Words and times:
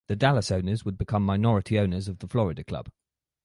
The 0.07 0.15
Dallas 0.15 0.49
owners 0.49 0.83
would 0.83 0.97
become 0.97 1.23
minority 1.23 1.77
owners 1.77 2.07
of 2.07 2.17
the 2.17 2.27
Florida 2.27 2.63
club. 2.63 2.89